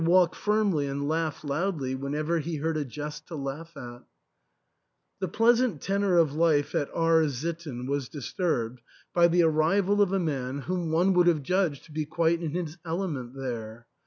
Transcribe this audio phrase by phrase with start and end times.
[0.03, 4.01] walk firmly and laugh loudly whenever he beard a jest to laugh at
[5.19, 8.81] The pleasant tenor of life at R— sitten was disturbed
[9.13, 12.49] by the arrival of a man whom one would have judged to be quite in
[12.55, 13.85] his element there.